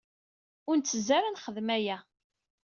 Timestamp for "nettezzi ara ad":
0.77-1.33